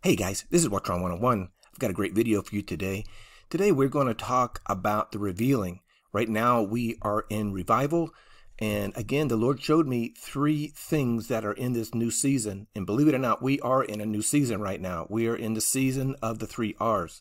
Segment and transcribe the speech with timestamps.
[0.00, 1.48] Hey guys, this is Watron 101.
[1.72, 3.04] I've got a great video for you today.
[3.50, 5.80] Today we're going to talk about the revealing.
[6.12, 8.10] Right now we are in revival.
[8.60, 12.68] And again, the Lord showed me three things that are in this new season.
[12.76, 15.08] And believe it or not, we are in a new season right now.
[15.10, 17.20] We are in the season of the three R's.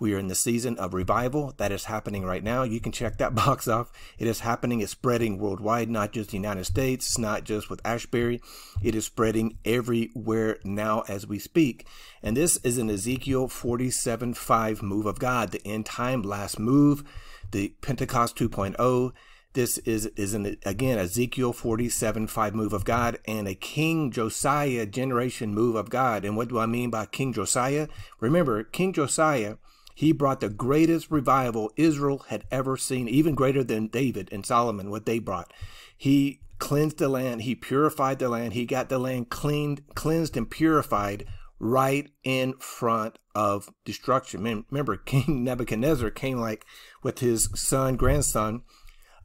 [0.00, 2.62] We are in the season of revival that is happening right now.
[2.62, 3.92] You can check that box off.
[4.18, 4.80] It is happening.
[4.80, 7.06] It's spreading worldwide, not just the United States.
[7.06, 8.40] It's not just with Ashbury.
[8.82, 11.86] It is spreading everywhere now as we speak.
[12.22, 17.04] And this is an Ezekiel 47 5 move of God, the end time last move,
[17.50, 19.12] the Pentecost 2.0.
[19.52, 24.86] This is, is an, again, Ezekiel 47, 5 move of God and a King Josiah
[24.86, 26.24] generation move of God.
[26.24, 27.88] And what do I mean by King Josiah?
[28.20, 29.56] Remember, King Josiah
[29.94, 34.90] he brought the greatest revival Israel had ever seen, even greater than David and Solomon,
[34.90, 35.52] what they brought.
[35.96, 40.50] He cleansed the land, he purified the land, he got the land cleaned, cleansed and
[40.50, 41.26] purified
[41.58, 44.64] right in front of destruction.
[44.70, 46.64] Remember, King Nebuchadnezzar came like
[47.02, 48.62] with his son, grandson,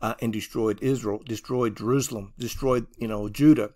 [0.01, 3.71] uh, and destroyed Israel, destroyed Jerusalem, destroyed, you know, Judah,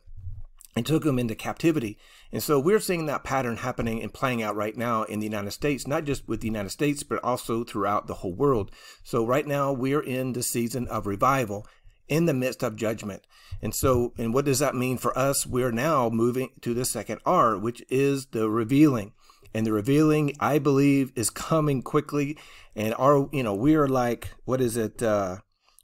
[0.75, 1.97] and took them into captivity.
[2.31, 5.51] And so we're seeing that pattern happening and playing out right now in the United
[5.51, 8.71] States, not just with the United States, but also throughout the whole world.
[9.03, 11.65] So right now we're in the season of revival
[12.07, 13.25] in the midst of judgment.
[13.61, 15.45] And so, and what does that mean for us?
[15.45, 19.13] We're now moving to the second R, which is the revealing.
[19.53, 22.37] And the revealing, I believe, is coming quickly.
[22.75, 25.01] And our, you know, we are like, what is it?
[25.01, 25.37] Uh,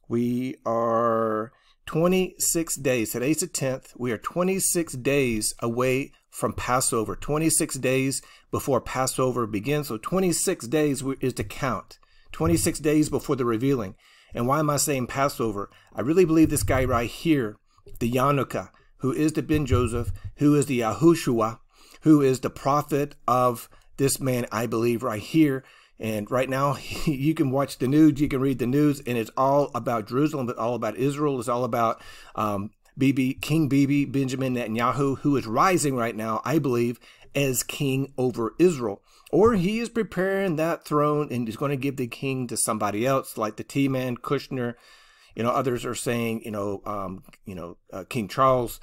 [0.07, 1.52] we are
[1.87, 3.11] 26 days.
[3.11, 3.93] Today's the 10th.
[3.97, 9.88] We are 26 days away from Passover, 26 days before Passover begins.
[9.88, 11.97] So 26 days is to count,
[12.33, 13.95] 26 days before the revealing.
[14.33, 15.69] And why am I saying Passover?
[15.95, 17.55] I really believe this guy right here,
[18.00, 21.59] the Yanuka, who is the Ben Joseph, who is the Yahushua,
[22.02, 25.64] who is the prophet of this man, I believe, right here.
[25.97, 29.31] And right now, you can watch the news, you can read the news, and it's
[29.38, 31.39] all about Jerusalem, but all about Israel.
[31.39, 32.02] It's all about
[32.36, 37.00] um, Bibi, King Bibi, Benjamin Netanyahu, who is rising right now, I believe,
[37.33, 39.02] as king over Israel.
[39.32, 43.06] Or he is preparing that throne and he's going to give the king to somebody
[43.06, 44.76] else, like the T-Man, Kushner.
[45.36, 48.80] You know, others are saying, you know, um, you know, uh, King Charles.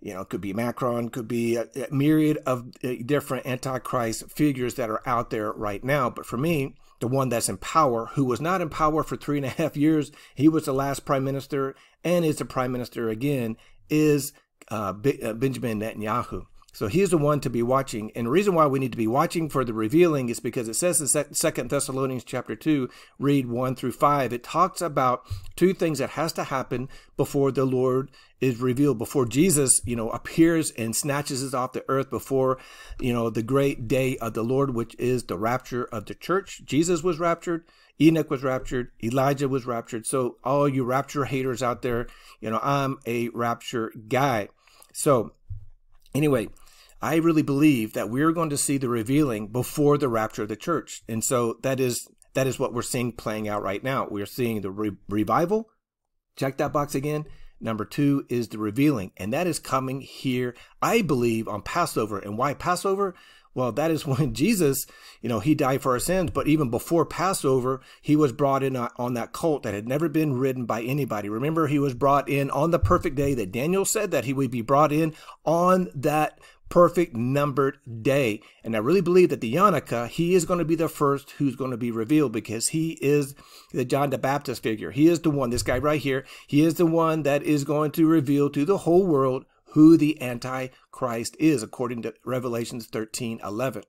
[0.00, 4.74] You know, could be Macron, could be a, a myriad of uh, different antichrist figures
[4.74, 6.08] that are out there right now.
[6.08, 9.38] But for me, the one that's in power, who was not in power for three
[9.38, 10.10] and a half years.
[10.34, 13.56] He was the last prime minister and is the prime minister again,
[13.88, 14.32] is
[14.70, 16.46] uh, uh Benjamin Netanyahu.
[16.72, 18.12] So he's the one to be watching.
[18.14, 20.74] And the reason why we need to be watching for the revealing is because it
[20.74, 25.22] says in Second Thessalonians chapter 2, read 1 through 5, it talks about
[25.56, 30.10] two things that has to happen before the Lord is revealed, before Jesus, you know,
[30.10, 32.58] appears and snatches us off the earth, before,
[33.00, 36.62] you know, the great day of the Lord, which is the rapture of the church.
[36.64, 37.64] Jesus was raptured.
[38.00, 38.92] Enoch was raptured.
[39.02, 40.06] Elijah was raptured.
[40.06, 42.06] So all you rapture haters out there,
[42.40, 44.50] you know, I'm a rapture guy.
[44.92, 45.32] So
[46.18, 46.48] anyway,
[47.00, 50.56] I really believe that we're going to see the revealing before the rapture of the
[50.56, 51.02] church.
[51.08, 54.06] And so that is that is what we're seeing playing out right now.
[54.10, 55.70] We're seeing the re- revival.
[56.36, 57.24] Check that box again.
[57.60, 62.20] Number two is the revealing, and that is coming here, I believe, on Passover.
[62.20, 63.16] And why Passover?
[63.58, 64.86] Well, that is when Jesus,
[65.20, 66.30] you know, he died for our sins.
[66.30, 70.08] But even before Passover, he was brought in uh, on that colt that had never
[70.08, 71.28] been ridden by anybody.
[71.28, 74.52] Remember, he was brought in on the perfect day that Daniel said that he would
[74.52, 75.12] be brought in
[75.44, 78.42] on that perfect numbered day.
[78.62, 81.56] And I really believe that the Yanuka, he is going to be the first who's
[81.56, 83.34] going to be revealed because he is
[83.72, 84.92] the John the Baptist figure.
[84.92, 87.90] He is the one, this guy right here, he is the one that is going
[87.92, 93.82] to reveal to the whole world who the Antichrist is, according to Revelations 13 11.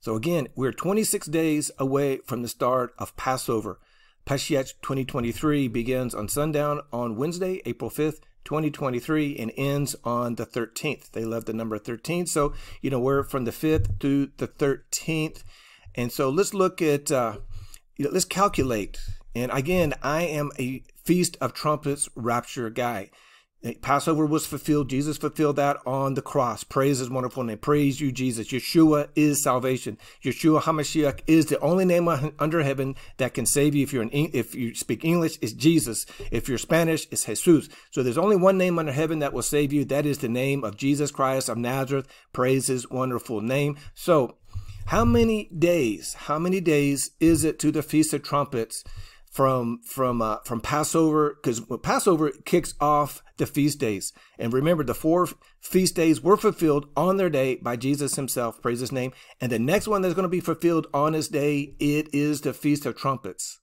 [0.00, 3.80] So again, we're 26 days away from the start of Passover.
[4.24, 11.10] Pesach 2023 begins on sundown on Wednesday, April 5th, 2023 and ends on the 13th.
[11.12, 12.26] They love the number 13.
[12.26, 15.42] So, you know, we're from the 5th to the 13th.
[15.94, 17.38] And so let's look at, uh,
[17.96, 18.98] you know, let's calculate.
[19.34, 23.10] And again, I am a Feast of Trumpets rapture guy.
[23.80, 24.90] Passover was fulfilled.
[24.90, 26.64] Jesus fulfilled that on the cross.
[26.64, 27.56] Praise his wonderful name.
[27.56, 28.48] Praise you, Jesus.
[28.48, 29.96] Yeshua is salvation.
[30.22, 32.06] Yeshua HaMashiach is the only name
[32.38, 33.82] under heaven that can save you.
[33.82, 36.04] If you're in, if you speak English, it's Jesus.
[36.30, 37.68] If you're Spanish, it's Jesus.
[37.90, 39.86] So there's only one name under heaven that will save you.
[39.86, 42.06] That is the name of Jesus Christ of Nazareth.
[42.34, 43.78] Praise his wonderful name.
[43.94, 44.36] So
[44.86, 48.84] how many days, how many days is it to the Feast of Trumpets
[49.34, 54.12] from from uh, from Passover because Passover kicks off the feast days.
[54.38, 55.28] And remember, the four
[55.60, 58.62] feast days were fulfilled on their day by Jesus Himself.
[58.62, 59.12] Praise His name.
[59.40, 62.54] And the next one that's going to be fulfilled on His day, it is the
[62.54, 63.58] Feast of Trumpets.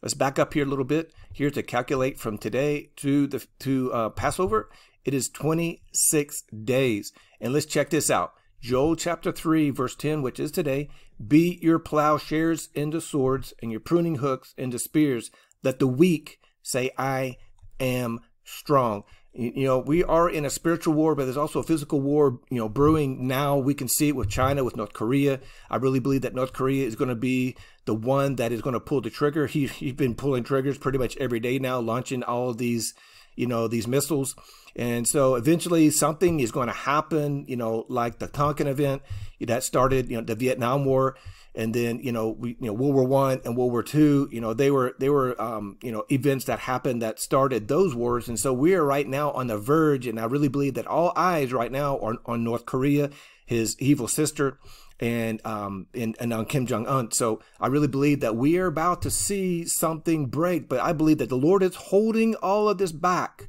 [0.00, 3.92] Let's back up here a little bit here to calculate from today to the to
[3.92, 4.70] uh, Passover.
[5.04, 7.12] It is 26 days.
[7.38, 8.32] And let's check this out.
[8.62, 10.88] Joel chapter 3, verse 10, which is today,
[11.26, 15.32] beat your plowshares into swords and your pruning hooks into spears.
[15.62, 17.38] that the weak say, I
[17.80, 19.02] am strong.
[19.34, 22.58] You know, we are in a spiritual war, but there's also a physical war, you
[22.58, 23.56] know, brewing now.
[23.56, 25.40] We can see it with China, with North Korea.
[25.70, 28.74] I really believe that North Korea is going to be the one that is going
[28.74, 29.46] to pull the trigger.
[29.46, 32.94] He, he's been pulling triggers pretty much every day now, launching all of these,
[33.36, 34.34] you know, these missiles.
[34.74, 39.02] And so eventually something is going to happen, you know, like the Tonkin event
[39.40, 41.16] that started, you know, the Vietnam War.
[41.54, 44.40] And then, you know, we, you know, World War One and World War Two, you
[44.40, 48.26] know, they were, they were, um, you know, events that happened that started those wars.
[48.28, 50.06] And so we are right now on the verge.
[50.06, 53.10] And I really believe that all eyes right now are on North Korea,
[53.44, 54.58] his evil sister,
[55.02, 57.10] and um and, and on Kim Jong Un.
[57.10, 61.18] So I really believe that we are about to see something break, but I believe
[61.18, 63.48] that the Lord is holding all of this back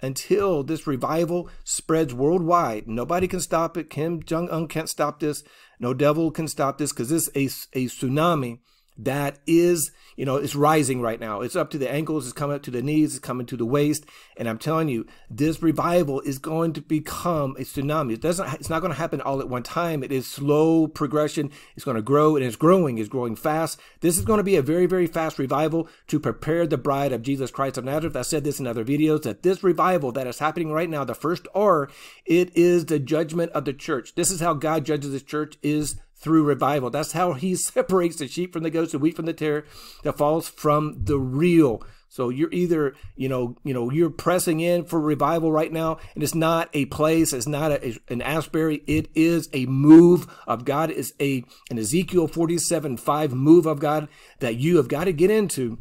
[0.00, 2.86] until this revival spreads worldwide.
[2.86, 3.90] Nobody can stop it.
[3.90, 5.42] Kim Jong Un can't stop this.
[5.80, 8.60] No devil can stop this because this is a, a tsunami
[8.98, 11.40] that is, you know, it's rising right now.
[11.40, 13.64] It's up to the ankles, it's coming up to the knees, it's coming to the
[13.64, 14.04] waist.
[14.36, 18.14] And I'm telling you, this revival is going to become a tsunami.
[18.14, 20.02] It doesn't, it's not going to happen all at one time.
[20.02, 21.50] It is slow progression.
[21.74, 23.80] It's going to grow and it's growing, it's growing fast.
[24.00, 27.22] This is going to be a very, very fast revival to prepare the bride of
[27.22, 28.16] Jesus Christ of Nazareth.
[28.16, 31.14] I said this in other videos that this revival that is happening right now, the
[31.14, 31.88] first R,
[32.26, 34.14] it is the judgment of the church.
[34.14, 36.88] This is how God judges his church is through revival.
[36.88, 39.64] That's how he separates the sheep from the goats, the wheat from the tare,
[40.02, 41.82] that falls from the real.
[42.08, 46.22] So you're either, you know, you know, you're pressing in for revival right now, and
[46.22, 50.90] it's not a place, it's not a, an Asbury, it is a move of God.
[50.90, 54.08] It's a an Ezekiel 47 5 move of God
[54.40, 55.78] that you have got to get into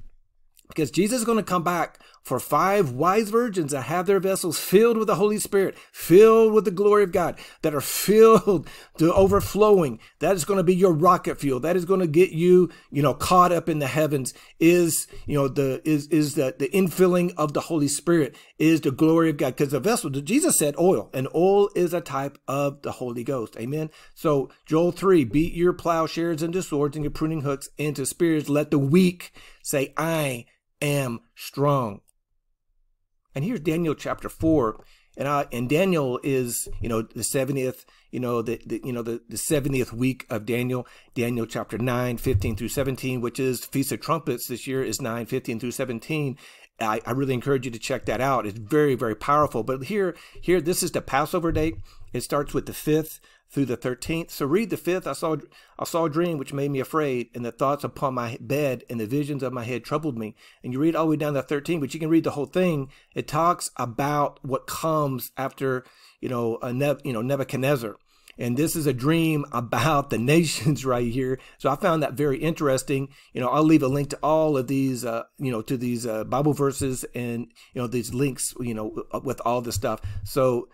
[0.70, 4.60] because Jesus is going to come back for five wise virgins that have their vessels
[4.60, 9.14] filled with the Holy Spirit, filled with the glory of God, that are filled to
[9.14, 10.00] overflowing.
[10.20, 11.60] That is going to be your rocket fuel.
[11.60, 14.34] That is going to get you, you know, caught up in the heavens.
[14.60, 18.92] Is you know the is is the the infilling of the Holy Spirit is the
[18.92, 20.10] glory of God because the vessel.
[20.10, 23.58] Jesus said oil, and oil is a type of the Holy Ghost.
[23.58, 23.90] Amen.
[24.14, 28.50] So Joel three, beat your plowshares into swords and your pruning hooks into spears.
[28.50, 29.32] Let the weak
[29.64, 30.46] say, I
[30.82, 32.02] am strong.
[33.34, 34.84] And here's Daniel chapter four,
[35.18, 39.02] and uh, and Daniel is you know the seventieth you know the, the you know
[39.02, 40.86] the the seventieth week of Daniel.
[41.14, 45.26] Daniel chapter 9, 15 through seventeen, which is Feast of Trumpets this year is 9,
[45.26, 46.38] 15 through seventeen.
[46.82, 48.46] I, I really encourage you to check that out.
[48.46, 49.64] It's very very powerful.
[49.64, 51.76] But here here this is the Passover date.
[52.14, 53.20] It starts with the fifth
[53.52, 54.32] through the 13th.
[54.32, 55.06] So read the fifth.
[55.06, 55.36] I saw,
[55.78, 59.00] I saw a dream which made me afraid, and the thoughts upon my bed and
[59.00, 60.36] the visions of my head troubled me.
[60.64, 62.46] And you read all the way down to 13, but you can read the whole
[62.46, 62.90] thing.
[63.14, 65.84] It talks about what comes after,
[66.22, 66.72] you know, a
[67.04, 67.98] you know, Nebuchadnezzar.
[68.38, 71.40] And this is a dream about the nations right here.
[71.58, 73.10] So I found that very interesting.
[73.34, 76.06] You know, I'll leave a link to all of these, uh, you know, to these
[76.06, 80.02] uh, Bible verses and, you know, these links, you know, with all the stuff.
[80.24, 80.70] So,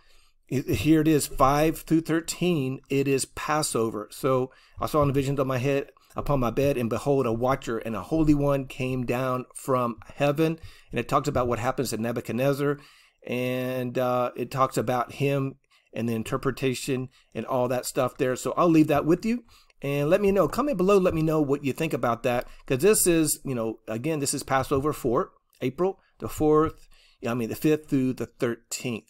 [0.50, 5.39] here it is 5 through 13 it is passover so i saw in the visions
[5.39, 9.05] of my head upon my bed and behold a watcher and a holy one came
[9.05, 10.58] down from heaven
[10.91, 12.77] and it talks about what happens to nebuchadnezzar
[13.25, 15.55] and uh, it talks about him
[15.98, 19.44] and the interpretation and all that stuff there so i'll leave that with you
[19.82, 22.82] and let me know comment below let me know what you think about that because
[22.82, 26.88] this is you know again this is passover 4 april the 4th
[27.27, 29.04] i mean the 5th through the 13th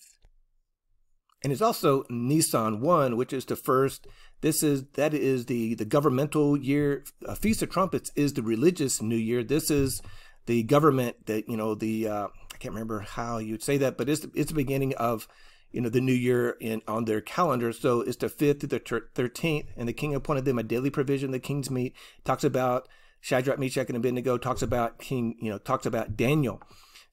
[1.44, 4.08] and it's also Nisan 1, which is the first.
[4.41, 7.03] This is that is the the governmental year.
[7.27, 9.44] A Feast of Trumpets is the religious New Year.
[9.44, 10.01] This is
[10.48, 14.10] the government that you know the uh, I can't remember how you'd say that, but
[14.10, 15.27] it's it's the beginning of
[15.71, 17.71] you know the new year in on their calendar.
[17.74, 18.79] So it's the fifth to the
[19.13, 21.31] thirteenth, and the king appointed them a daily provision.
[21.31, 21.93] The king's meat
[22.24, 22.88] talks about
[23.21, 24.38] Shadrach, Meshach, and Abednego.
[24.38, 26.62] Talks about King, you know, talks about Daniel.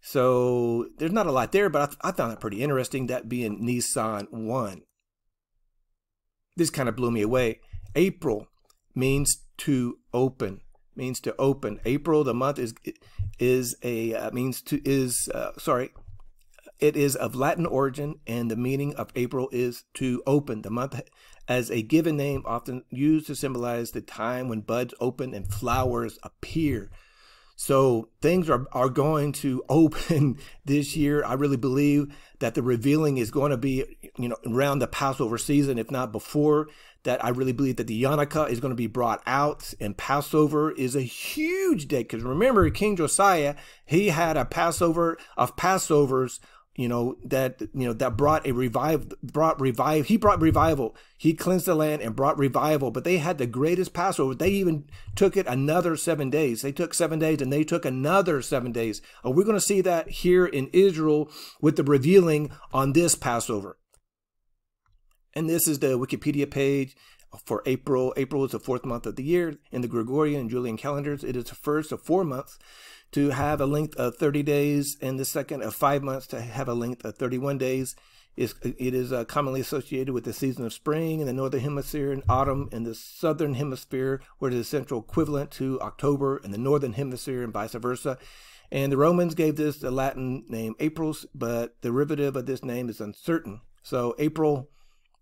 [0.01, 3.65] So there's not a lot there, but I, I found that pretty interesting, that being
[3.65, 4.83] Nisan 1.
[6.57, 7.61] This kind of blew me away.
[7.95, 8.49] April
[8.95, 10.61] means to open,
[10.95, 11.81] means to open.
[11.85, 12.75] April, the month is
[13.39, 15.91] is a uh, means to is uh, sorry,
[16.79, 20.63] it is of Latin origin, and the meaning of April is to open.
[20.63, 21.01] The month
[21.49, 26.19] as a given name, often used to symbolize the time when buds open and flowers
[26.23, 26.91] appear.
[27.57, 31.25] So things are, are going to open this year.
[31.25, 33.85] I really believe that the revealing is going to be,
[34.19, 36.69] you know, around the Passover season, if not before.
[37.05, 40.73] That I really believe that the Yanuka is going to be brought out, and Passover
[40.73, 41.99] is a huge day.
[41.99, 46.41] Because remember, King Josiah, he had a Passover of Passovers
[46.77, 50.97] you know that you know that brought a revive brought revive he brought revival.
[51.17, 54.35] He cleansed the land and brought revival but they had the greatest passover.
[54.35, 56.63] They even took it another seven days.
[56.63, 59.01] They took seven days and they took another seven days.
[59.23, 63.79] Are we going to see that here in israel with the revealing on this passover?
[65.35, 66.97] And this is the wikipedia page
[67.45, 68.13] for april.
[68.17, 71.23] April is the fourth month of the year in the gregorian and julian calendars.
[71.23, 72.59] It is the first of four months
[73.15, 76.69] to have a length of 30 days and the second of five months to have
[76.69, 77.95] a length of 31 days.
[78.37, 82.11] It's, it is uh, commonly associated with the season of spring in the northern hemisphere
[82.11, 86.59] and autumn in the southern hemisphere, where it is central equivalent to October in the
[86.59, 88.19] northern hemisphere and vice versa.
[88.73, 92.89] And the Romans gave this the Latin name Aprilis, but the derivative of this name
[92.89, 93.61] is uncertain.
[93.85, 94.71] So April,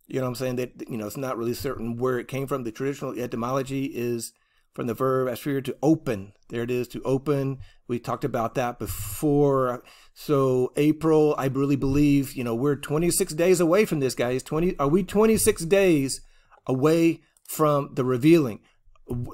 [0.07, 2.47] you know what I'm saying, that you know, it's not really certain where it came
[2.47, 2.65] from.
[2.65, 4.33] The traditional etymology is
[4.73, 6.33] from the verb aperire to open.
[6.49, 7.59] There it is to open.
[7.89, 9.83] We talked about that before.
[10.15, 14.43] So April, I really believe, you know, we're 26 days away from this, guys.
[14.43, 16.21] 20 are we 26 days
[16.67, 18.61] away from the revealing?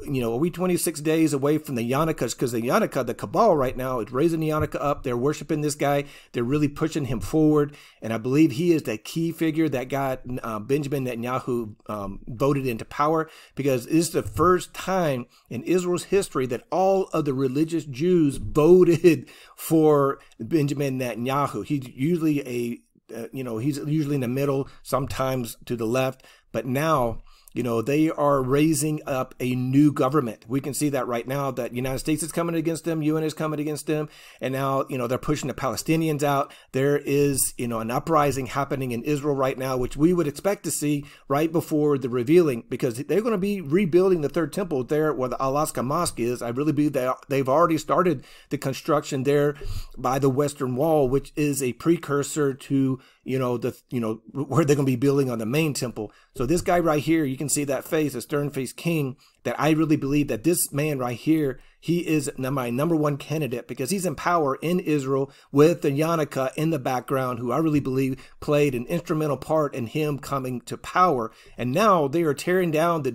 [0.04, 2.35] You know, are we 26 days away from the Yanukas?
[2.35, 5.02] Because the Yanuka, the cabal right now is raising the Yanuka up.
[5.02, 6.04] They're worshiping this guy.
[6.32, 7.76] They're really pushing him forward.
[8.02, 12.66] And I believe he is the key figure that got uh, Benjamin Netanyahu um, voted
[12.66, 17.85] into power because it's the first time in Israel's history that all of the religious
[17.85, 21.64] Jews voted for Benjamin Netanyahu.
[21.64, 22.78] He's usually a
[23.14, 27.23] uh, you know, he's usually in the middle, sometimes to the left, but now
[27.59, 30.45] you know, they are raising up a new government.
[30.47, 33.35] We can see that right now that United States is coming against them, UN is
[33.35, 34.09] coming against them,
[34.41, 36.55] and now, you know, they're pushing the Palestinians out.
[36.71, 40.62] There is, you know, an uprising happening in Israel right now, which we would expect
[40.67, 44.85] to see right before the revealing because they're going to be rebuilding the third temple
[44.85, 46.41] there where the Al-Aqsa Mosque is.
[46.41, 49.57] I really believe that they've already started the construction there
[49.97, 54.64] by the Western Wall, which is a precursor to you know, the, you know, where
[54.64, 56.12] they're going to be building on the main temple.
[56.35, 59.58] So this guy right here, you can see that face, a stern faced king, that
[59.61, 63.90] I really believe that this man right here, he is my number one candidate because
[63.90, 68.20] he's in power in Israel with the Yanuka in the background, who I really believe
[68.40, 71.30] played an instrumental part in him coming to power.
[71.56, 73.12] And now they are tearing down the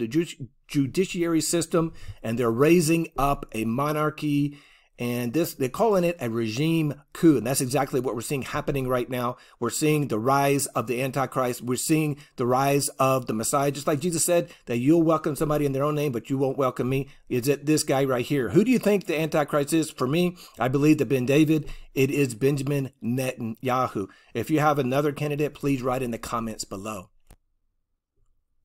[0.68, 4.58] judiciary system and they're raising up a monarchy
[5.04, 7.36] and this, they're calling it a regime coup.
[7.36, 9.36] And that's exactly what we're seeing happening right now.
[9.60, 11.62] We're seeing the rise of the Antichrist.
[11.62, 13.70] We're seeing the rise of the Messiah.
[13.70, 16.58] Just like Jesus said that you'll welcome somebody in their own name, but you won't
[16.58, 17.10] welcome me.
[17.28, 18.52] Is it this guy right here?
[18.52, 19.92] Who do you think the Antichrist is?
[19.92, 24.08] For me, I believe that Ben David, it is Benjamin Netanyahu.
[24.34, 27.10] If you have another candidate, please write in the comments below.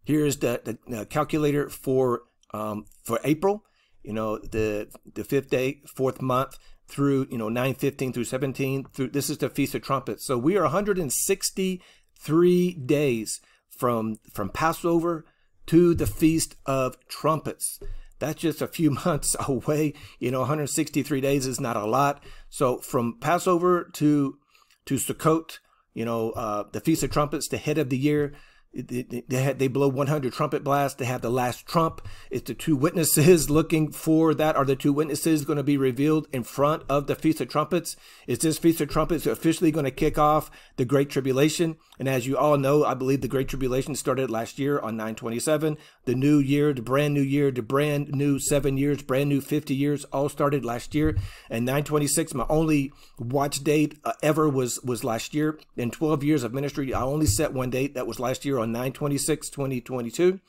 [0.04, 2.23] Here's the, the calculator for
[2.54, 3.64] um, for April
[4.08, 8.86] you know, the the fifth day, fourth month through, you know, 9, 15 through 17.
[8.86, 10.26] Through this is the Feast of Trumpets.
[10.26, 15.26] So we are 163 days from from Passover
[15.66, 17.78] to the Feast of Trumpets.
[18.18, 19.92] That's just a few months away.
[20.18, 22.24] You know, 163 days is not a lot.
[22.48, 24.38] So from Passover to
[24.86, 25.58] to Sukkot,
[25.92, 28.32] you know, uh, the Feast of Trumpets, the head of the year,
[28.75, 30.98] they had they blow 100 trumpet blasts.
[30.98, 32.06] They have the last trump.
[32.30, 34.56] It's the two witnesses looking for that.
[34.56, 37.96] Are the two witnesses going to be revealed in front of the Feast of Trumpets?
[38.26, 41.76] Is this Feast of Trumpets officially going to kick off the Great Tribulation?
[41.98, 45.78] And as you all know, I believe the Great Tribulation started last year on 927.
[46.04, 49.75] The new year, the brand new year, the brand new seven years, brand new 50
[49.75, 51.16] years, all started last year.
[51.48, 55.58] And 926, my only watch date uh, ever was was last year.
[55.76, 57.94] In 12 years of ministry, I only set one date.
[57.94, 60.40] That was last year on 926, 2022.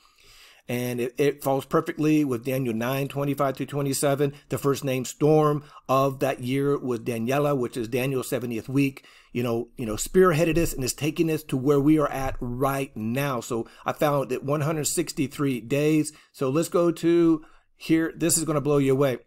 [0.68, 4.32] And it, it, falls perfectly with Daniel 9, 25 to 27.
[4.50, 9.04] The first name storm of that year was Daniela, which is Daniel's 70th week.
[9.32, 12.36] You know, you know, spearheaded us and is taking us to where we are at
[12.38, 13.40] right now.
[13.40, 16.12] So I found that 163 days.
[16.32, 17.44] So let's go to
[17.76, 18.12] here.
[18.14, 19.18] This is going to blow you away.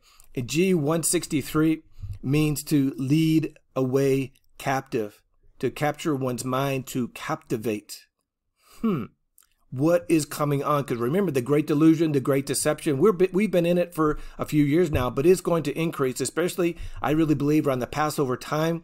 [0.45, 1.83] G 163
[2.21, 5.21] means to lead away captive,
[5.59, 8.05] to capture one's mind, to captivate
[8.83, 9.05] hmm,
[9.71, 10.83] what is coming on?
[10.83, 14.45] Because remember, the great delusion, the great deception, we're, we've been in it for a
[14.45, 18.37] few years now, but it's going to increase, especially, I really believe, around the Passover
[18.37, 18.83] time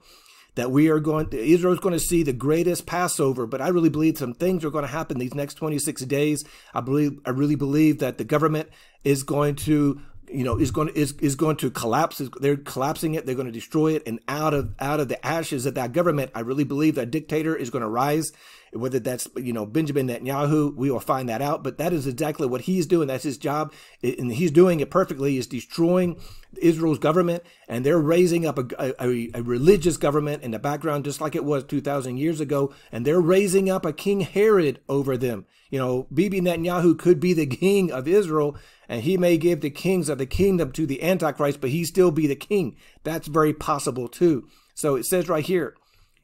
[0.55, 3.89] that we are going Israel is going to see the greatest Passover, but I really
[3.89, 6.43] believe some things are going to happen these next 26 days.
[6.73, 8.69] I believe, I really believe that the government
[9.03, 10.01] is going to
[10.31, 12.21] you know is going to, is is going to collapse.
[12.39, 13.25] They're collapsing it.
[13.25, 14.03] They're going to destroy it.
[14.05, 17.55] And out of out of the ashes of that government, I really believe that dictator
[17.55, 18.31] is going to rise.
[18.73, 21.63] Whether that's you know Benjamin Netanyahu, we will find that out.
[21.63, 23.07] But that is exactly what he's doing.
[23.07, 23.73] That's his job,
[24.03, 25.37] and he's doing it perfectly.
[25.37, 26.19] Is destroying
[26.57, 31.21] Israel's government, and they're raising up a, a, a religious government in the background, just
[31.21, 32.73] like it was two thousand years ago.
[32.91, 35.45] And they're raising up a King Herod over them.
[35.69, 38.57] You know, Bibi Netanyahu could be the king of Israel,
[38.87, 42.09] and he may give the kings of the kingdom to the Antichrist, but he still
[42.11, 42.75] be the king.
[43.03, 44.47] That's very possible too.
[44.73, 45.75] So it says right here,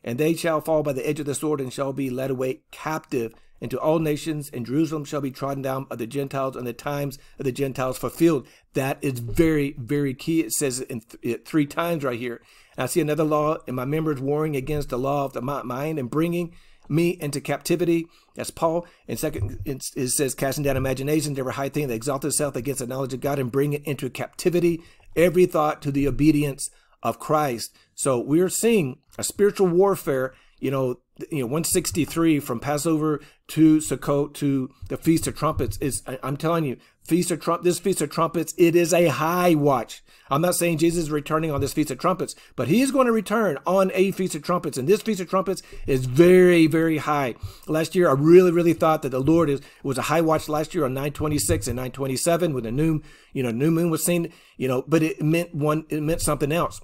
[0.05, 2.61] and they shall fall by the edge of the sword and shall be led away
[2.71, 6.73] captive into all nations, and Jerusalem shall be trodden down of the Gentiles, and the
[6.73, 8.45] times of the Gentiles fulfilled.
[8.73, 10.41] That is very, very key.
[10.41, 12.41] It says it, th- it three times right here.
[12.77, 15.97] And I see another law, and my members warring against the law of the mind
[15.97, 16.53] and bringing
[16.87, 18.07] me into captivity.
[18.35, 18.85] That's Paul.
[19.07, 19.81] In second, it
[20.11, 23.39] says, casting down imaginations, every high thing that exalts itself against the knowledge of God,
[23.39, 24.81] and bring it into captivity,
[25.15, 26.69] every thought to the obedience
[27.05, 27.73] of Christ.
[27.93, 30.33] So we're seeing a spiritual warfare.
[30.59, 30.99] You know,
[31.31, 36.01] you know, 163 from Passover to Sukkot to the Feast of Trumpets is.
[36.23, 37.61] I'm telling you, Feast of Trump.
[37.61, 40.01] This Feast of Trumpets, it is a high watch.
[40.29, 43.05] I'm not saying Jesus is returning on this Feast of Trumpets, but he is going
[43.05, 44.77] to return on a Feast of Trumpets.
[44.77, 47.35] And this Feast of Trumpets is very, very high.
[47.67, 50.73] Last year, I really, really thought that the Lord is was a high watch last
[50.73, 53.01] year on 926 and 927 when the new,
[53.33, 56.51] you know, new moon was seen, you know, but it meant one, it meant something
[56.51, 56.81] else.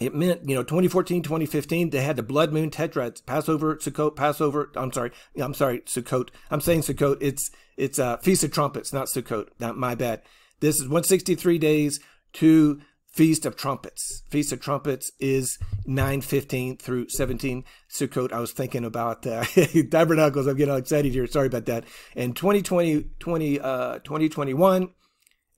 [0.00, 4.70] It meant, you know, 2014, 2015, they had the blood moon tetrads, Passover, Sukkot, Passover.
[4.74, 5.12] I'm sorry.
[5.40, 6.30] I'm sorry, Sukkot.
[6.50, 7.18] I'm saying Sukkot.
[7.20, 9.48] It's, it's, uh, Feast of Trumpets, not Sukkot.
[9.60, 10.22] Not my bad.
[10.60, 12.00] This is 163 days
[12.34, 12.80] to
[13.14, 14.24] Feast of Trumpets.
[14.28, 17.64] Feast of Trumpets is 915 through 17.
[17.88, 19.44] Sukkot, I was thinking about uh,
[19.90, 20.48] tabernacles.
[20.48, 21.28] I'm getting excited here.
[21.28, 21.84] Sorry about that.
[22.16, 24.90] And 2020, 20, uh, 2021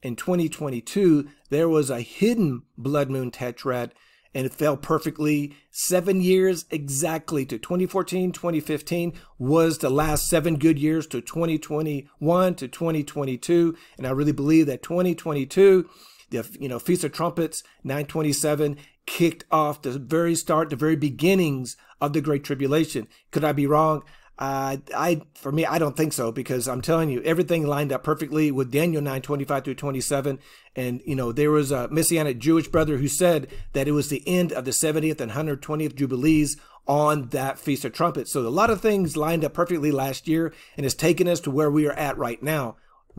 [0.02, 3.92] and 2022, there was a hidden blood moon tetrad
[4.34, 5.54] and it fell perfectly.
[5.70, 12.68] Seven years exactly to 2014, 2015 was the last seven good years to 2021 to
[12.68, 13.76] 2022.
[13.98, 15.88] And I really believe that 2022
[16.30, 21.76] the you know Feast of Trumpets 927 kicked off the very start, the very beginnings
[22.00, 23.06] of the Great Tribulation.
[23.30, 24.02] Could I be wrong?
[24.38, 28.04] Uh, I for me, I don't think so because I'm telling you, everything lined up
[28.04, 30.38] perfectly with Daniel 9, 25 through 27.
[30.74, 34.22] And, you know, there was a Messianic Jewish brother who said that it was the
[34.26, 38.32] end of the 70th and 120th Jubilees on that Feast of Trumpets.
[38.32, 41.50] So a lot of things lined up perfectly last year and has taken us to
[41.50, 42.76] where we are at right now.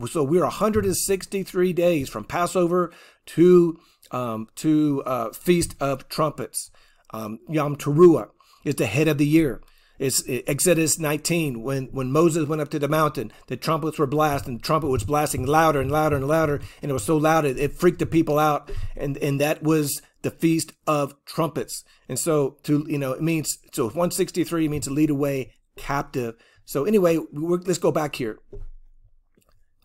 [0.08, 2.92] So we're 163 days from Passover
[3.26, 6.70] to um, to uh, Feast of Trumpets.
[7.10, 8.30] Um, Yom Teruah
[8.64, 9.60] is the head of the year.
[9.98, 14.52] It's Exodus 19 when when Moses went up to the mountain, the trumpets were blasting.
[14.54, 17.44] and the trumpet was blasting louder and louder and louder, and it was so loud
[17.44, 18.70] it, it freaked the people out.
[18.96, 21.84] And and that was the feast of trumpets.
[22.08, 26.36] And so to you know it means so 163 means to lead away captive.
[26.64, 28.38] So anyway, let's go back here.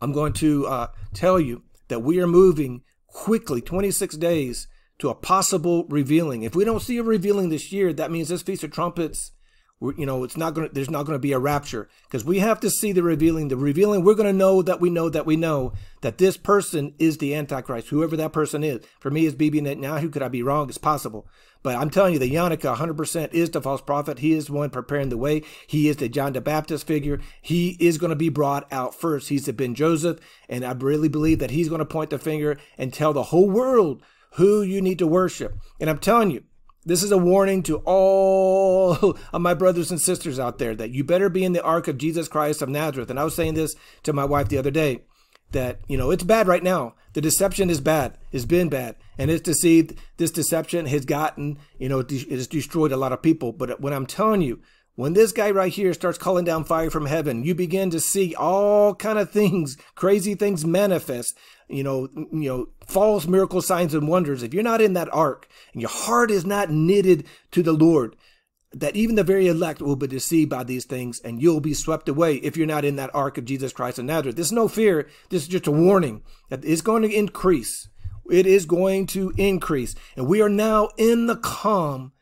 [0.02, 4.68] I'm going to uh, tell you that we are moving quickly, 26 days,
[5.00, 6.44] to a possible revealing.
[6.44, 9.32] If we don't see a revealing this year, that means this Feast of Trumpets,
[9.82, 10.68] you know, it's not going.
[10.68, 13.50] to There's not going to be a rapture because we have to see the revealing.
[13.50, 16.94] The revealing, we're going to know that we know that we know that this person
[17.00, 18.80] is the Antichrist, whoever that person is.
[19.00, 20.12] For me, is Bibi Netanyahu.
[20.12, 20.70] Could I be wrong?
[20.70, 21.28] It's possible.
[21.64, 24.20] But I'm telling you, the Yanuka 100% is the false prophet.
[24.20, 25.44] He is one preparing the way.
[25.66, 27.22] He is the John the Baptist figure.
[27.42, 29.30] He is going to be brought out first.
[29.30, 30.20] He's the Ben Joseph.
[30.50, 33.50] And I really believe that he's going to point the finger and tell the whole
[33.50, 35.58] world who you need to worship.
[35.80, 36.44] And I'm telling you,
[36.86, 41.04] this is a warning to all of my brothers and sisters out there that you
[41.04, 43.10] better be in the ark of Jesus Christ of Nazareth.
[43.10, 45.02] And I was saying this to my wife the other day
[45.52, 46.96] that, you know, it's bad right now.
[47.14, 49.96] The deception is bad, it's been bad, and it's deceived.
[50.18, 53.52] This deception has gotten, you know, it has destroyed a lot of people.
[53.52, 54.62] But when I'm telling you,
[54.96, 58.36] when this guy right here starts calling down fire from heaven, you begin to see
[58.36, 61.38] all kind of things, crazy things manifest.
[61.68, 64.44] You know, you know, false miracle signs and wonders.
[64.44, 68.16] If you're not in that ark and your heart is not knitted to the Lord,
[68.72, 72.10] that even the very elect will be deceived by these things and you'll be swept
[72.10, 74.36] away if you're not in that ark of Jesus Christ of Nazareth.
[74.36, 75.08] There's no fear.
[75.30, 77.88] This is just a warning that it's going to increase.
[78.30, 79.96] It is going to increase.
[80.16, 82.14] And we are now in the calm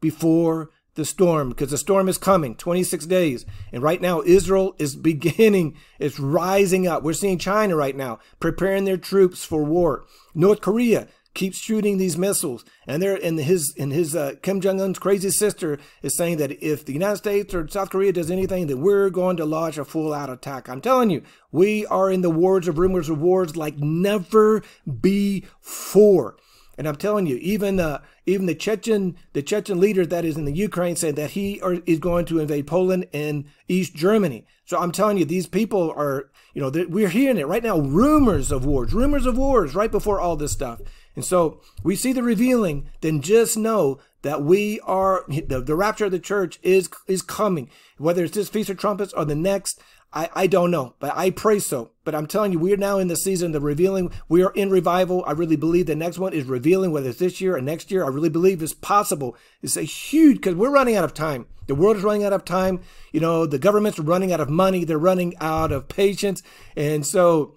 [0.00, 4.96] before the storm because the storm is coming 26 days and right now israel is
[5.10, 10.60] beginning it's rising up we're seeing china right now preparing their troops for war north
[10.60, 14.98] korea keeps shooting these missiles, and they're in his in his uh, Kim Jong Un's
[14.98, 18.78] crazy sister is saying that if the United States or South Korea does anything, that
[18.78, 20.68] we're going to launch a full out attack.
[20.68, 21.22] I'm telling you,
[21.52, 24.62] we are in the wars of rumors of wars like never
[25.00, 26.36] before.
[26.80, 30.46] And I'm telling you, even uh, even the Chechen the Chechen leader that is in
[30.46, 34.46] the Ukraine said that he are, is going to invade Poland and East Germany.
[34.64, 37.78] So I'm telling you, these people are you know we're hearing it right now.
[37.78, 40.80] Rumors of wars, rumors of wars, right before all this stuff.
[41.14, 42.88] And so we see the revealing.
[43.02, 47.68] Then just know that we are the, the rapture of the church is is coming.
[47.98, 51.30] Whether it's this feast of trumpets or the next, I, I don't know, but I
[51.30, 51.92] pray so.
[52.04, 54.10] But I'm telling you, we are now in the season of revealing.
[54.28, 55.24] We are in revival.
[55.26, 58.04] I really believe the next one is revealing, whether it's this year or next year.
[58.04, 59.36] I really believe it's possible.
[59.62, 61.46] It's a huge, because we're running out of time.
[61.68, 62.80] The world is running out of time.
[63.12, 64.82] You know, the government's running out of money.
[64.84, 66.42] They're running out of patience.
[66.74, 67.54] And so,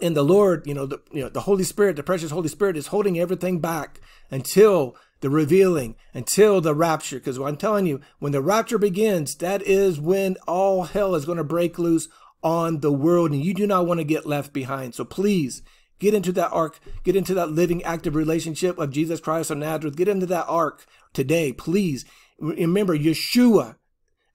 [0.00, 2.76] in the Lord, you know, the, you know, the Holy Spirit, the precious Holy Spirit
[2.76, 7.18] is holding everything back until the revealing until the rapture.
[7.18, 11.38] Because I'm telling you, when the rapture begins, that is when all hell is going
[11.38, 12.08] to break loose
[12.42, 14.94] on the world, and you do not want to get left behind.
[14.94, 15.62] So please
[16.00, 19.96] get into that ark, get into that living, active relationship of Jesus Christ of Nazareth.
[19.96, 22.04] Get into that ark today, please.
[22.40, 23.76] Remember, Yeshua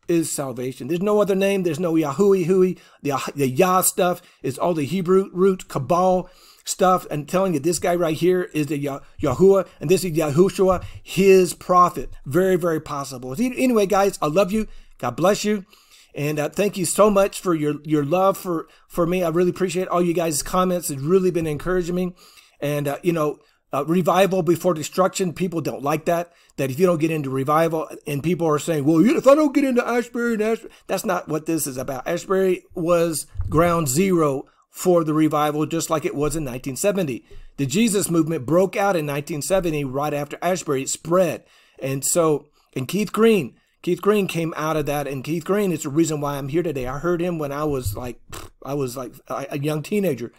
[0.08, 0.88] is salvation.
[0.88, 1.64] There's no other name.
[1.64, 2.76] There's no Yahui Hui.
[3.02, 6.30] The, the Yah stuff is all the Hebrew root, Kabal
[6.68, 10.12] stuff and telling you this guy right here is the Yah- Yahuwah and this is
[10.12, 12.10] Yahushua, his prophet.
[12.26, 13.36] Very, very possible.
[13.38, 14.68] Anyway, guys, I love you.
[14.98, 15.66] God bless you.
[16.14, 19.24] And uh, thank you so much for your, your love for, for me.
[19.24, 20.90] I really appreciate all you guys' comments.
[20.90, 22.16] It's really been encouraging me.
[22.60, 23.40] And, uh, you know,
[23.74, 26.32] uh, revival before destruction, people don't like that.
[26.56, 29.54] That if you don't get into revival, and people are saying, well, if I don't
[29.54, 32.08] get into Ashbury and Asbury, that's not what this is about.
[32.08, 37.26] Ashbury was ground zero for the revival, just like it was in 1970.
[37.58, 40.84] The Jesus movement broke out in 1970, right after Ashbury.
[40.84, 41.44] It spread.
[41.80, 45.08] And so, and Keith Green, Keith Green came out of that.
[45.08, 46.88] And Keith Green is the reason why I'm here today.
[46.88, 48.22] I heard him when I was like,
[48.64, 50.32] I was like a young teenager,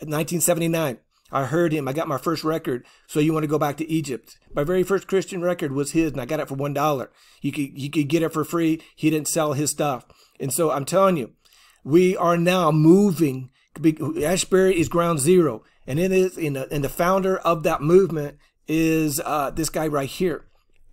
[0.00, 0.98] 1979.
[1.30, 1.88] I heard him.
[1.88, 2.86] I got my first record.
[3.06, 4.38] So you want to go back to Egypt?
[4.54, 7.10] My very first Christian record was his, and I got it for one dollar.
[7.42, 8.80] You could you could get it for free.
[8.96, 10.06] He didn't sell his stuff,
[10.40, 11.32] and so I'm telling you,
[11.84, 13.50] we are now moving
[14.22, 18.38] Ashbury is ground zero, and it is in the, and the founder of that movement
[18.66, 20.46] is uh, this guy right here,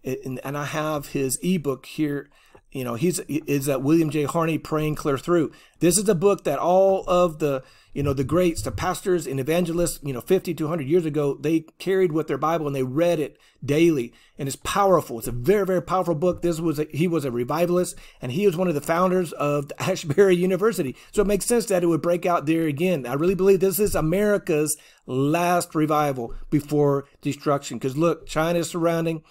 [0.03, 2.29] and, and I have his ebook here.
[2.75, 4.25] You know, he's is uh, William J.
[4.25, 5.53] Harney praying clear through.
[5.79, 7.63] This is a book that all of the
[7.95, 11.35] you know, the greats, the pastors and evangelists, you know, 50 to 100 years ago,
[11.35, 14.11] they carried with their Bible and they read it daily.
[14.37, 15.17] And it's powerful.
[15.17, 16.41] It's a very, very powerful book.
[16.41, 19.69] This was, a, he was a revivalist and he was one of the founders of
[19.69, 20.93] the Asbury University.
[21.13, 23.07] So it makes sense that it would break out there again.
[23.07, 27.77] I really believe this is America's last revival before destruction.
[27.77, 29.23] Because look, China is surrounding.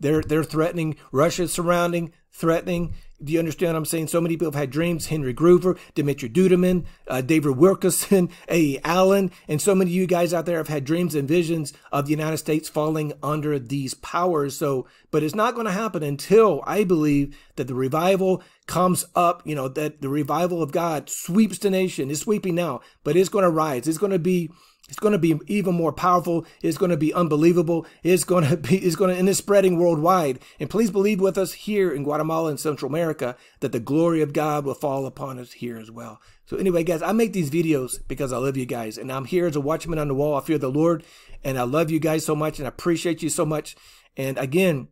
[0.00, 0.96] They're, they're threatening.
[1.12, 2.94] Russia's surrounding, threatening.
[3.22, 4.06] Do you understand what I'm saying?
[4.06, 5.06] So many people have had dreams.
[5.08, 8.80] Henry Gruver, Dimitri Duduman, uh, David Wilkerson, A.
[8.82, 12.06] Allen, and so many of you guys out there have had dreams and visions of
[12.06, 14.56] the United States falling under these powers.
[14.56, 19.42] So, but it's not going to happen until I believe that the revival comes up,
[19.44, 22.10] you know, that the revival of God sweeps the nation.
[22.10, 23.86] It's sweeping now, but it's going to rise.
[23.86, 24.50] It's going to be
[24.90, 26.44] it's going to be even more powerful.
[26.62, 27.86] It's going to be unbelievable.
[28.02, 30.40] It's going to be, it's going to, and it's spreading worldwide.
[30.58, 34.32] And please believe with us here in Guatemala and Central America that the glory of
[34.32, 36.20] God will fall upon us here as well.
[36.46, 39.46] So anyway, guys, I make these videos because I love you guys and I'm here
[39.46, 40.36] as a watchman on the wall.
[40.36, 41.04] I fear the Lord
[41.44, 43.76] and I love you guys so much and I appreciate you so much.
[44.16, 44.88] And again,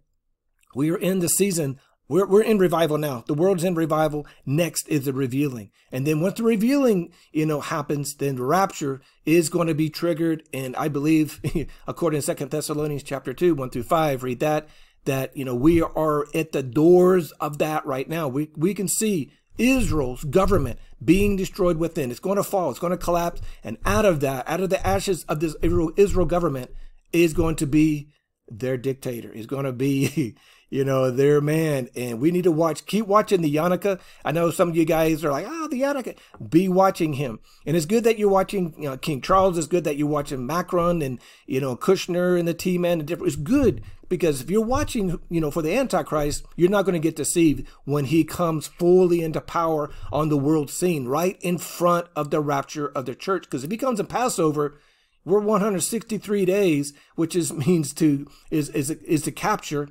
[0.74, 3.22] we are in the season we're, we're in revival now.
[3.26, 4.26] The world's in revival.
[4.46, 5.70] Next is the revealing.
[5.92, 9.90] And then once the revealing, you know, happens, then the rapture is going to be
[9.90, 10.42] triggered.
[10.52, 11.40] And I believe,
[11.86, 14.68] according to Second Thessalonians chapter 2, 1 through 5, read that,
[15.04, 18.26] that, you know, we are at the doors of that right now.
[18.26, 22.10] We, we can see Israel's government being destroyed within.
[22.10, 22.70] It's going to fall.
[22.70, 23.42] It's going to collapse.
[23.62, 26.70] And out of that, out of the ashes of this Israel, Israel government
[27.12, 28.08] is going to be
[28.48, 29.30] their dictator.
[29.30, 30.36] Is going to be
[30.70, 31.88] you know, their man.
[31.96, 34.00] And we need to watch, keep watching the Yanuka.
[34.24, 36.16] I know some of you guys are like, ah, oh, the Yanuka.
[36.48, 37.40] Be watching him.
[37.66, 39.59] And it's good that you're watching you know, King Charles.
[39.59, 43.07] It's good that you're watching Macron and, you know, Kushner and the T-Man.
[43.09, 46.98] It's good because if you're watching, you know, for the Antichrist, you're not going to
[46.98, 52.07] get deceived when he comes fully into power on the world scene, right in front
[52.16, 53.44] of the rapture of the church.
[53.44, 54.78] Because if he comes in Passover,
[55.24, 59.88] we're 163 days, which is means to is is is to capture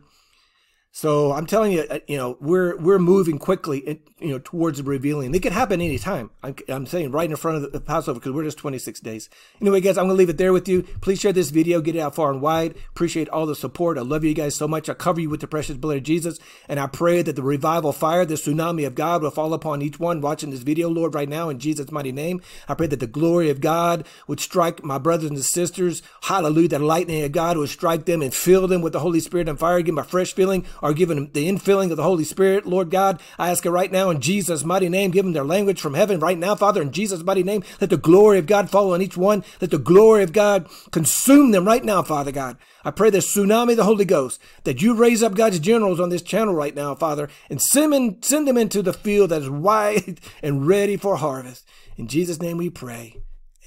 [0.97, 5.35] So I'm telling you, uh, you know, we're we're moving quickly, you know, towards revealing.
[5.35, 6.31] It could happen anytime.
[6.41, 9.29] I'm, I'm saying right in front of the Passover because we're just 26 days.
[9.61, 10.81] Anyway, guys, I'm gonna leave it there with you.
[11.01, 12.73] Please share this video, get it out far and wide.
[12.89, 13.99] Appreciate all the support.
[13.99, 14.89] I love you guys so much.
[14.89, 17.93] I cover you with the precious blood of Jesus, and I pray that the revival
[17.93, 21.29] fire, the tsunami of God, will fall upon each one watching this video, Lord, right
[21.29, 22.41] now in Jesus' mighty name.
[22.67, 26.01] I pray that the glory of God would strike my brothers and sisters.
[26.23, 26.69] Hallelujah!
[26.69, 29.59] That lightning of God would strike them and fill them with the Holy Spirit and
[29.59, 29.77] fire.
[29.81, 32.65] Give them a fresh feeling are given the infilling of the Holy Spirit.
[32.65, 35.11] Lord God, I ask it right now in Jesus' mighty name.
[35.11, 37.63] Give them their language from heaven right now, Father, in Jesus' mighty name.
[37.81, 39.43] Let the glory of God fall on each one.
[39.59, 42.55] Let the glory of God consume them right now, Father God.
[42.85, 46.21] I pray the tsunami the Holy Ghost, that you raise up God's generals on this
[46.21, 50.21] channel right now, Father, and send them, send them into the field that is wide
[50.41, 51.67] and ready for harvest.
[51.97, 53.17] In Jesus' name we pray.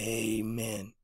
[0.01, 0.95] Amen.